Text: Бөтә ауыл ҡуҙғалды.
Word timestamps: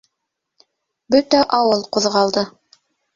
Бөтә 1.15 1.41
ауыл 1.57 1.83
ҡуҙғалды. 1.97 2.45